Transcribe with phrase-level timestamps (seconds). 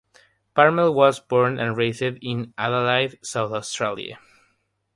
[0.55, 4.17] Palmer was born and raised in Adelaide, South Australia.